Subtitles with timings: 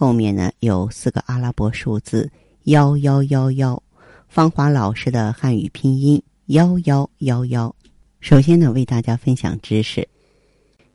[0.00, 2.32] 后面呢有四个阿拉伯数字
[2.62, 3.82] 幺幺幺幺。
[4.30, 7.76] 芳华老师的汉语拼音幺幺幺幺。
[8.18, 10.08] 首先呢，为大家分享知识，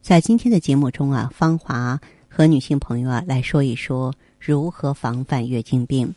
[0.01, 2.01] 在今天的节目中啊，芳华。
[2.27, 6.11] 和女性朋友啊来说一说如何防范月经病。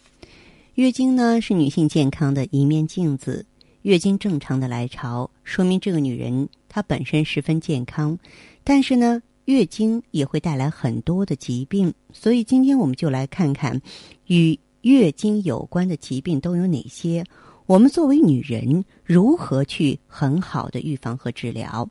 [0.76, 3.44] 月经呢是女性健康的一面镜子，
[3.82, 8.18] 月经正常的来潮，说明这个女人她本身十分健康。
[8.64, 13.80] 但是呢，月经也会带来很多的疾病，所以今天我们就来看看
[14.26, 17.24] 与月经有关的疾病都有哪些。
[17.64, 21.88] 我们作为女人如何去很好的预防和治疗？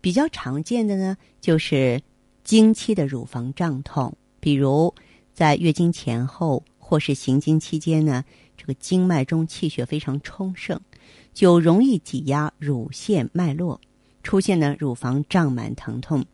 [0.00, 2.00] 比较常见的呢就是。
[2.44, 4.94] 经期的乳房胀痛，比如
[5.34, 8.22] 在月经前后或是行经期间呢，
[8.56, 10.78] 这个经脉中气血非常充盛，
[11.34, 13.80] 就容易挤压乳腺脉络，
[14.22, 16.24] 出现呢乳房胀满疼痛，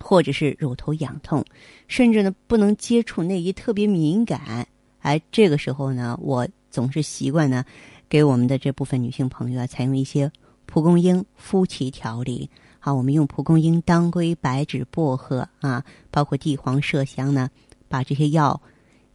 [0.00, 1.44] 或者是乳头痒痛，
[1.86, 4.66] 甚至呢不能接触内衣，特别敏感。
[5.00, 7.64] 哎，这个时候呢，我总是习惯呢，
[8.08, 10.30] 给我们的这部分女性朋友啊，采用一些
[10.66, 12.48] 蒲公英夫妻调理。
[12.80, 17.50] 好，我们用蒲公英、当归、白芷、薄荷啊，包括地黄、麝香呢，
[17.88, 18.60] 把这些药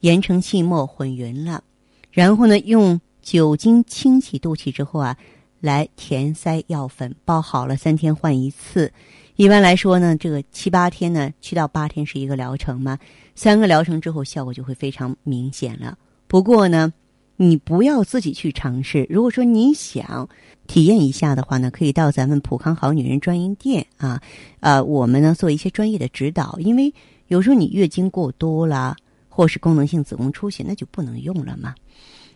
[0.01, 1.63] 研成细末混匀了，
[2.11, 5.17] 然后呢，用酒精清洗肚脐之后啊，
[5.59, 8.91] 来填塞药粉，包好了，三天换一次。
[9.35, 12.97] 一般来说呢，这个七八天呢，七到八天是一个疗程嘛，
[13.35, 15.97] 三个疗程之后效果就会非常明显了。
[16.27, 16.93] 不过呢。
[17.35, 19.07] 你不要自己去尝试。
[19.09, 20.29] 如果说你想
[20.67, 24.21] 体验一下的话呢，可以到咱们普康好女人专营店啊，
[24.59, 26.55] 呃，我们呢做一些专业的指导。
[26.59, 26.93] 因为
[27.27, 28.95] 有时候你月经过多了，
[29.27, 31.73] 或是功能性子宫出血，那就不能用了嘛。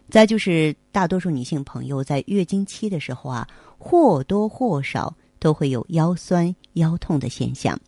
[0.09, 7.79] 再就是大多数女性朋友在月经期的时候啊，或多或少都会有腰酸腰痛的现象，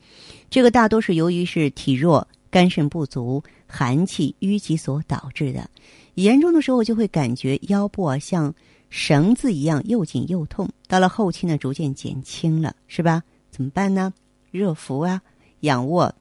[0.50, 5.70] 这个大多是由于是体弱、肝肾不足、寒气淤积所导致的。
[6.16, 8.54] 严重的时候就会感觉腰部啊像
[8.90, 13.24] 绳子一样又紧又痛，到了后期呢逐渐减轻了，是吧？
[13.52, 14.14] 怎么办呢？
[14.52, 15.22] 热敷啊，
[15.62, 16.14] 仰卧，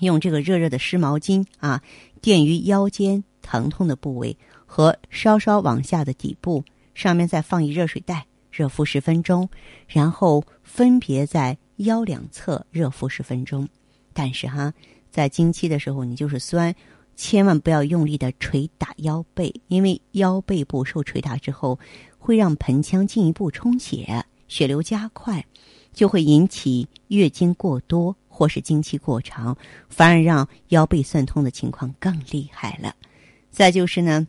[0.00, 1.82] 用这个热热的湿毛巾啊
[2.20, 6.64] 垫于腰间疼痛的部位和稍稍往下的底部，
[6.94, 9.48] 上面再放一热水袋，热敷十分钟，
[9.86, 13.68] 然后分别在腰两侧热敷十分钟。
[14.12, 14.72] 但是哈，
[15.10, 16.72] 在经期的时候你就是酸。
[17.16, 21.76] 千万不要用力的捶打腰背，因为腰背部受捶打之后，
[22.16, 25.44] 会让盆腔进一步充血，血流加快，
[25.92, 29.58] 就会引起月经过多或是经期过长，
[29.88, 32.94] 反而让腰背酸痛的情况更厉害了。
[33.50, 34.24] 再就是呢，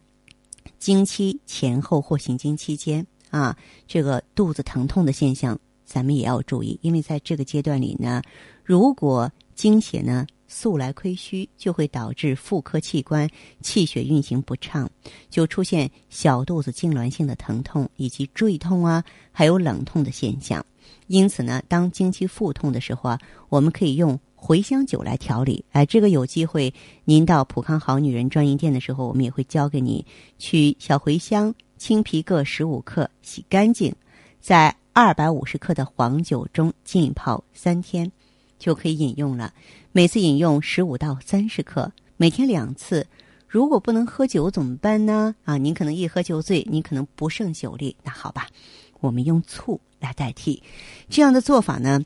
[0.80, 3.56] 经期前后或行经期间啊，
[3.86, 8.22] 这个肚子疼痛的现象，咱们也要注意，因为在这个阶段里呢，
[8.64, 10.28] 如果经血呢。
[10.52, 13.30] 素来亏虚，就会导致妇科器官
[13.62, 14.90] 气血运行不畅，
[15.30, 20.66] 就出现小肚子痉挛性的疼痛以及坠痛啊，还有冷痛的现象。
[21.06, 25.64] 因此呢，当经期腹痛的时候啊，我们可以用茴香酒来调理。
[25.70, 26.74] 哎，这个有机会
[27.06, 30.04] 您到普康好女人专营店的时候，我们也会教给你
[30.40, 33.94] 取小茴香、青皮各十五克，洗干净，
[34.40, 38.12] 在二百五十克的黄酒中浸泡三天。
[38.58, 39.54] 就可以饮用了，
[39.94, 43.08] 每次饮用十五到三十克，每天两次。
[43.48, 45.34] 如果不能喝酒怎么办呢？
[45.46, 48.48] 啊，您可能一喝就醉，您可能不胜酒力，那好吧，
[49.00, 50.62] 我们用醋来代替。
[51.08, 52.04] 这样的做法呢，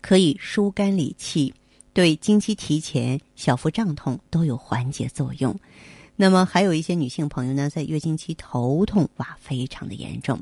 [0.00, 1.54] 可以疏肝理气，
[1.92, 5.56] 对经期提前、小腹胀痛都有缓解作用。
[6.16, 10.40] 那么还有一些女性朋友呢，在月经期头痛哇，非常的严重，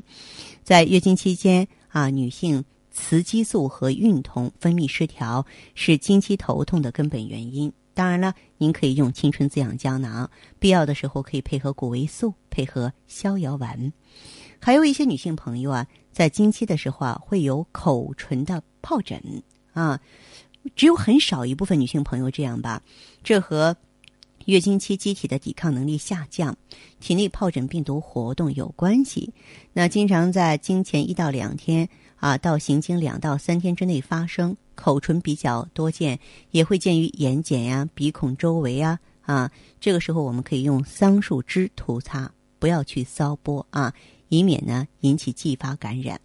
[0.63, 2.65] 在月经期间啊，女性。
[2.97, 5.45] 雌激素和孕酮分泌失调
[5.75, 7.73] 是经期头痛的根本原因。
[7.93, 10.31] 当然了，您可以用青春滋养胶囊，
[10.61, 13.93] 必要的时候可以配合谷维素，配合逍遥丸。
[14.61, 19.21] 还有一些女性朋友啊，在经期的时候啊，会有口唇的疱疹
[19.73, 20.01] 啊，
[20.77, 22.81] 只有很少一部分女性朋友这样吧。
[23.25, 23.77] 这和
[24.47, 26.57] 月经期机体的抵抗能力下降，
[27.01, 29.33] 体内疱疹病毒活动有关系。
[29.73, 31.89] 那经常在经前一到两天。
[32.17, 36.19] 啊，到行经两到三天之内发生，口唇比较多见，
[36.53, 43.93] 也会见于眼睑呀、鼻孔周围啊，啊，这个时候我们可以用桑树枝涂擦，不要去搔拨啊，
[44.31, 46.19] 以免呢引起继发感染。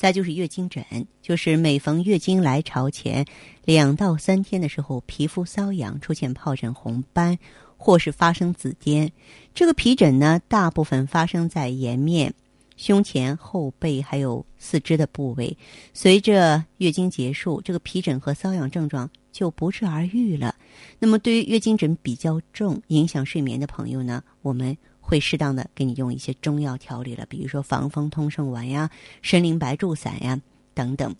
[0.00, 0.82] 再就是月经疹，
[1.20, 3.26] 就是每逢月经来潮前
[3.66, 7.38] 两到三天的时候，皮肤瘙痒，出现疱疹、红斑，
[7.76, 9.10] 或是发生紫癜。
[9.52, 12.32] 这个皮疹呢，大部分发生在颜面、
[12.78, 15.54] 胸前、后背还有四肢的部位。
[15.92, 20.54] 随着月经结束，这个皮疹和瘙痒症状就不治而愈了。
[20.98, 24.74] 那么，对于月经疹比较重、影响睡眠的朋友呢，我们。
[25.10, 28.88] 会适当的给你用一些中药调理了，比如说防风通圣丸呀、
[29.24, 30.40] 参苓白术散呀
[30.72, 31.12] 等等。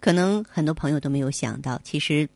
[0.00, 2.28] 可能很多朋友都没有想到，其实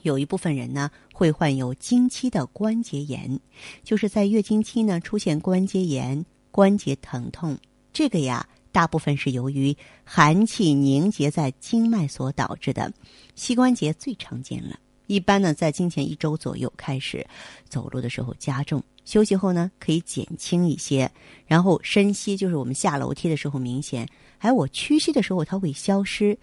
[0.00, 3.38] 有一部分人呢会患有经期的关节炎，
[3.84, 7.58] 就是在月经期呢出现关节炎、关节疼痛。
[7.92, 12.90] 这个呀，大部分是由于寒气凝结在经脉所导致的。
[13.34, 17.26] 膝关节最常见了，一般呢在经前一周左右开始
[17.68, 18.82] 走路的时候加重。
[19.10, 21.10] 休息后呢，可以减轻一些，
[21.44, 24.06] 然后深吸，就是我们下楼梯的时候明显，
[24.38, 26.38] 还有我屈膝的时候它会消失。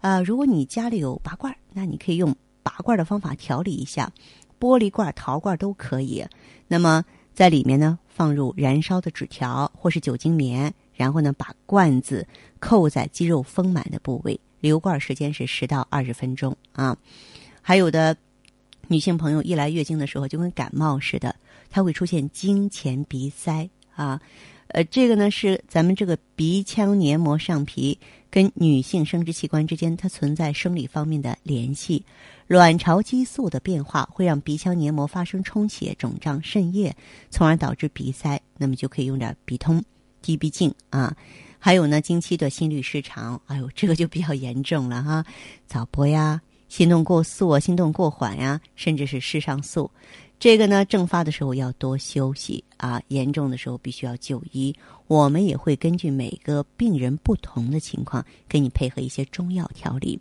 [0.00, 4.12] 啊，如果你家里有拔罐，那你可以用拔罐的方法调理一下，
[4.58, 6.22] 玻璃罐、陶罐都可以。
[6.68, 7.02] 那么
[7.32, 12.26] 在里面呢，放入燃烧的纸条或是酒精棉，然后呢把罐子
[12.58, 16.94] 扣在肌肉丰满的部位，留罐时间是十到二十分钟啊。
[17.62, 18.14] 还有的
[18.88, 21.34] 女性朋友一来月经的时候就跟感冒似的。
[21.70, 24.20] 它会出现经前鼻塞啊，
[24.68, 32.04] 呃，这个呢是咱们这个鼻腔黏膜上皮跟女性生殖器官之间它存在生理方面的联系，
[32.46, 36.94] 卵巢激素的变化会让鼻腔黏膜发生充血、肿胀、渗液，
[37.30, 38.40] 从而导致鼻塞。
[38.56, 39.82] 那么就可以用点鼻通、
[40.20, 41.16] 滴鼻镜啊。
[41.58, 45.24] 还有呢，经期的心律失常，哎呦，这个就比较严重了哈，
[45.66, 49.90] 早搏呀，心动过速啊，心动过缓呀，甚至是肾上素。
[50.40, 54.74] 这个呢，正发的时候要多休息啊，严重的时候必须要就医。
[55.06, 60.18] 我们也会根据每个病人不同的情况，给你配合一些中药调理。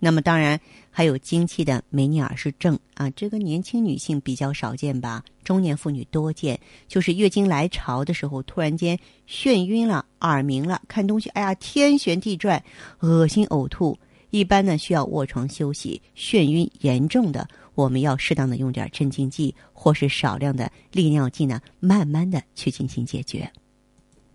[0.00, 0.60] 那么，当然
[0.90, 8.98] 还有经期的梅尼尔氏症啊，这个年轻女性比较少见吧，中年妇女多见，就是月经来潮的时候，突然间
[9.28, 12.60] 眩晕了、耳鸣了，看东西哎呀天旋地转、
[12.98, 13.96] 恶心呕吐，
[14.30, 16.02] 一般呢需要卧床休息。
[16.16, 17.48] 眩晕严重的。
[17.74, 23.50] 我们要适当的用点镇静剂，或是少量的利尿剂呢，慢慢的去进行解决。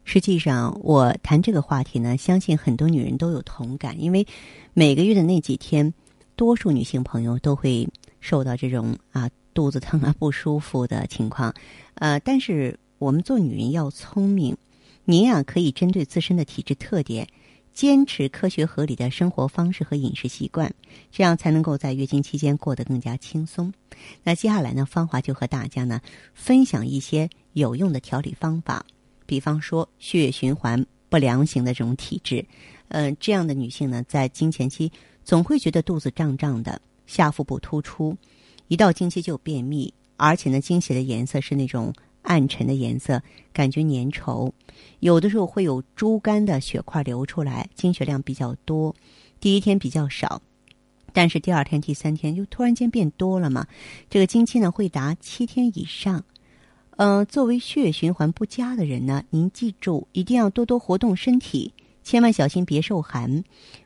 [0.04, 4.26] 实际上，我谈这个话题呢，相信很多女人都有同感，因为
[4.74, 5.94] 每个月的那几天，
[6.36, 7.88] 多数女性朋友都会
[8.22, 11.54] 受到这种啊肚子疼啊不舒服的情况。
[11.96, 14.56] 呃，但是我们做女人要聪明，
[15.04, 17.28] 您呀可以针对自身的体质特点。
[17.78, 20.74] 坚持科学合理的生活方式和饮食习惯，
[21.12, 23.72] 这样才能够在月经期间过得更加轻松。
[24.24, 26.02] 那接下来呢，芳华就和大家呢
[26.34, 28.84] 分享一些有用的调理方法。
[29.28, 32.44] 比方说，血液循环不良型的这种体质，
[32.88, 34.92] 嗯，这样的女性呢，在经前期
[35.24, 38.18] 总会觉得肚子胀胀的，下腹部突出，
[38.70, 41.94] 一到经期就便秘，而且呢，经血的颜色是那种。
[42.28, 44.52] 暗沉的颜色，感觉粘稠，
[45.00, 48.94] 有的时候会有猪肝的血块流出来，经血量比较多。
[49.40, 50.42] 第一天比较少，
[51.14, 53.66] 但是第二天、第三天就突然间变多了嘛。
[54.10, 56.22] 这个经期呢会达七天以上。
[56.98, 63.42] 嗯，作为血液循环不佳的人呢，您记住一定要多多活动身体，千万小心别受寒，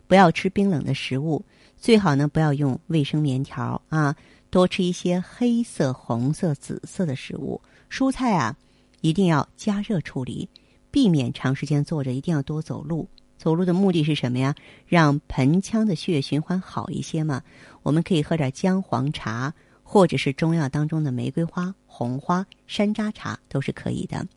[0.08, 1.46] 不要吃冰冷的食物，
[1.78, 4.16] 最好呢不要用卫生棉条啊，
[4.52, 7.60] 多吃一些黑色、红色、紫色的食物。
[7.90, 8.56] 蔬菜啊，
[9.00, 10.48] 一定要加热处理，
[10.92, 13.10] 避免长时间坐着，一定要多走路。
[13.38, 14.54] 走路的目的是什么呀？
[14.86, 17.42] 让盆腔的血液循环好一些嘛。
[17.82, 24.28] 我们可以喝点姜黄茶，或者是中药当中的玫瑰花、红花、山楂茶都是可以的。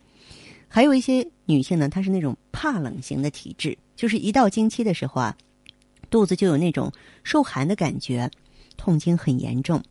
[0.68, 5.36] 还有一些女性呢，她是那种怕冷型的体质，就是一到经期的时候啊，
[6.08, 6.90] 肚子就有那种
[7.24, 8.30] 受寒的感觉，
[8.76, 9.82] 痛经很严重，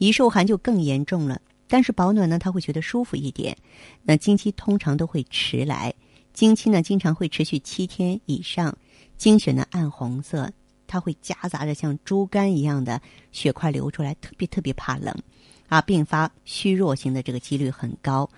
[0.00, 1.40] 一受寒就更严重了。
[1.68, 3.56] 但是保暖呢，他会觉得舒服一点。
[4.02, 5.94] 那经期通常都会迟来，
[6.32, 8.76] 经期呢经常会持续七天以上，
[9.16, 10.50] 经血呢暗红色，
[10.88, 15.14] 它会夹杂着像猪肝一样的血块流出来，特别特别怕冷，
[15.68, 18.28] 啊，并发虚弱型的这个几率很高。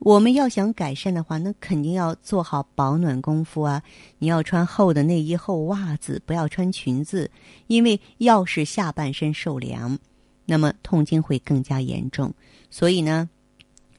[0.00, 3.80] 我们要想改善的话，那肯定要做好保暖功夫啊！
[4.18, 7.30] 你要穿厚的内衣、厚袜子，不要穿裙子，
[7.68, 9.96] 因为要是下半身受凉。
[10.52, 12.34] 那么痛经会更加严重，
[12.68, 13.26] 所以呢，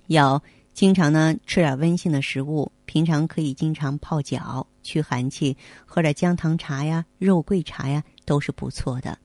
[0.06, 0.40] 要
[0.72, 9.18] 经常呢吃点温性的食物，平常可以经常泡脚驱寒气，喝点姜糖茶呀、肉桂茶呀，都是不错的。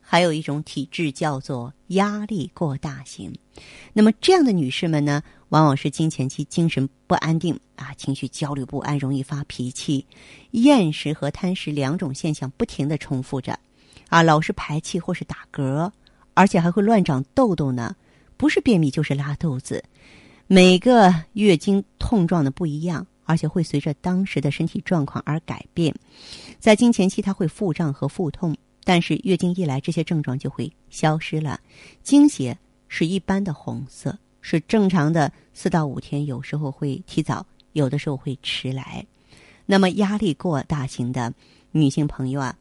[0.00, 3.32] 还有一种体质叫做压力过大型。
[3.92, 10.04] 那么这样的女士们呢，往往是经前期精神不安定啊，情绪焦虑不安，容易发脾气，
[10.50, 13.56] 厌食和贪食两种现象不停的重复着，
[14.08, 15.92] 啊，老是排气或是打嗝，
[16.34, 17.94] 而且还会乱长痘痘呢，
[18.36, 19.82] 不是便秘就是拉肚子。
[20.46, 25.94] 每个月经痛状的不一样，而且会随着当时的身体状况而改变。
[26.58, 31.58] 在经前期，它会腹胀和腹痛，但是月经一来，这些症状就会消失了。
[32.02, 32.56] 经血
[32.88, 39.06] 是一般的红色，是正常的四到五天，有时候会提早，有的时候会迟来。
[39.64, 41.32] 那么压力过大型的
[41.70, 42.54] 女性朋友啊，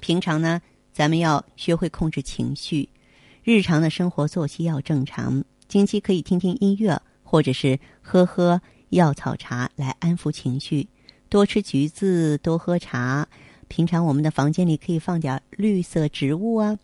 [0.00, 0.60] 平常呢，
[0.92, 2.88] 咱们要学会控制情绪，
[3.46, 7.00] 日常的生活作息要正常，经期可以听听音乐。
[7.22, 10.88] 或者是喝喝药草茶来安抚情绪，
[11.28, 13.28] 多吃橘子，多喝茶。
[13.68, 16.76] 平常我们的房间里可以放点绿色植物啊。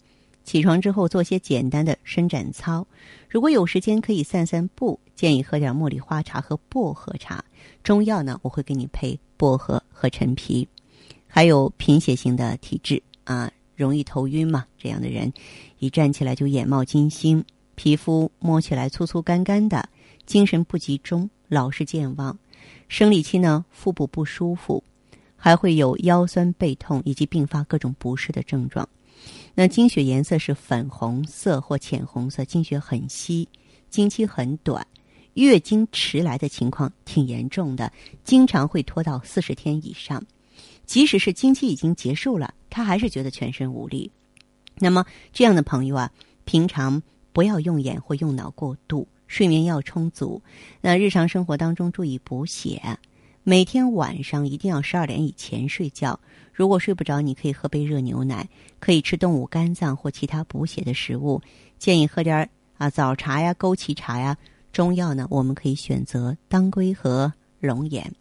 [0.45, 2.87] 起床之后做些简单的伸展操，
[3.29, 5.01] 如果有时间可以散散步。
[5.17, 7.45] 建议喝点茉莉花茶和薄荷茶。
[7.83, 10.69] 中药呢，我会给你配薄荷和陈皮。
[11.27, 13.51] 还有贫血型的体质啊，
[13.83, 15.33] 容易头晕嘛，这样的人
[15.81, 19.89] 一站起来就眼冒金星，皮肤摸起来粗粗干干的。
[20.25, 22.39] 精神不集中，老是健忘，
[22.87, 24.83] 生理期呢腹部不舒服，
[25.37, 28.89] 还会有腰酸背痛以及并发各种不适的症状。
[29.55, 33.49] 那经血颜色是粉红色或浅红色，经血很稀，
[33.91, 34.87] 经期很短，
[35.35, 40.23] 月经迟来的情况挺严重的，经常会拖到四十天以上。
[40.93, 44.13] 即使是经期已经结束了，他还是觉得全身无力。
[44.77, 46.13] 那么这样的朋友啊，
[46.45, 49.09] 平常不要用眼或用脑过度。
[49.27, 50.43] 睡眠要充足，
[50.83, 52.99] 那日常生活当中注意补血，
[53.43, 56.21] 每天晚上一定要十二点以前睡觉。
[56.53, 58.47] 如果睡不着，你可以喝杯热牛奶，
[58.79, 61.41] 可以吃动物肝脏或其他补血的食物。
[61.79, 64.37] 建议喝点啊早茶呀、枸杞茶呀。
[64.75, 68.13] 中药呢，我们可以选择当归和龙眼。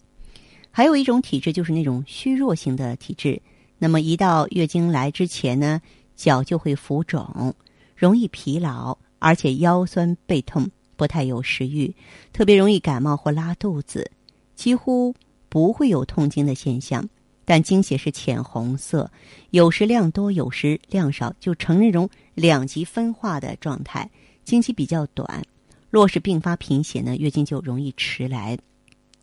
[0.72, 3.42] 还有一种体质就是那种虚弱型的体质，
[3.78, 5.82] 那么一到月经来之前呢，
[6.16, 7.54] 脚就会浮肿，
[7.96, 10.70] 容易疲劳，而且腰酸背痛。
[10.98, 11.92] 不太有食欲，
[12.32, 14.12] 特别容易感冒或拉肚子，
[14.54, 15.16] 几乎
[15.50, 17.10] 不会有痛经的现象。
[17.44, 19.10] 但经血是浅红色，
[19.50, 24.08] 有时量多，有时量少，就呈那种两极分化的状态。
[24.44, 25.44] 经期比较短，
[25.90, 28.56] 若是并发贫血呢，月经就容易迟来，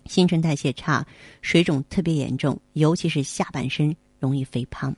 [0.09, 1.07] 新陈代谢差，
[1.43, 4.97] 水肿特别严重，尤其是下半身容易肥胖。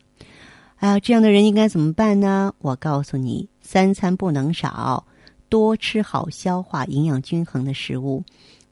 [0.77, 2.55] 啊，这样的人应该怎么办呢？
[2.61, 5.05] 我告诉你，三餐不能少。
[5.51, 8.23] 多吃好消化、营养均衡的食物，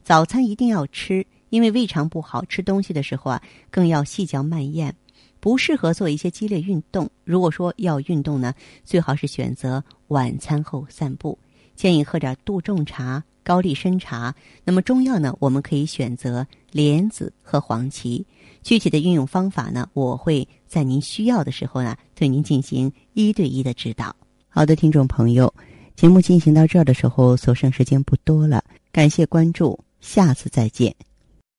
[0.04, 4.94] 早餐一定要吃，因为胃肠不好，吃东西的时候啊，更要细嚼慢咽。
[5.40, 7.10] 不适合做一些激烈运动。
[7.24, 8.54] 如果说要运动呢，
[8.84, 11.36] 最好是选择晚餐后散步。
[11.74, 14.34] 建议喝点杜仲茶、高丽参茶。
[14.62, 18.26] 那么中药呢，我们可以选择莲子和黄芪。
[18.62, 24.14] 具体的运用方法呢，我会在您需要的时候呢，对您进行一对一的指导。
[24.50, 25.52] 好的，听众朋友。
[25.96, 28.62] 节目进行到这儿的时候，所剩时间不多了。
[28.92, 31.07] 感谢关注，下次再见。